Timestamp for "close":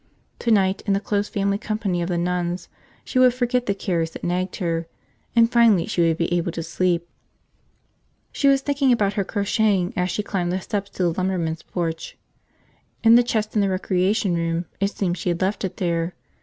0.99-1.29